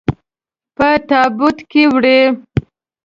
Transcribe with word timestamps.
په 0.75 0.87
تابوت 1.09 1.57
کې 1.69 1.83
وړئ. 1.93 2.21